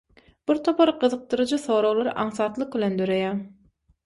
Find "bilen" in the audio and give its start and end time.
2.79-2.99